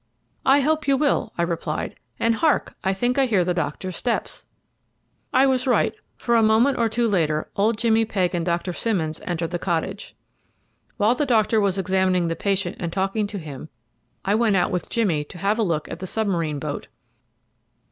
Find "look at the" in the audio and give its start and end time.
15.61-16.07